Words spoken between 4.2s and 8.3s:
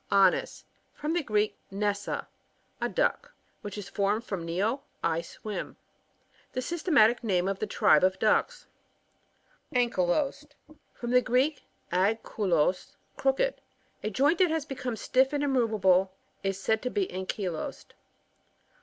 from tied, I swim. The sy^tematic name of the tribe of